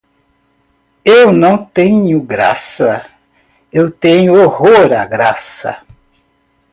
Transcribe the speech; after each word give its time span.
Eu 1.05 1.31
não 1.31 1.63
tenho 1.63 2.23
graça, 2.23 3.05
eu 3.71 3.91
tenho 3.91 4.33
horror 4.33 4.91
à 4.93 5.05
graça. 5.05 5.83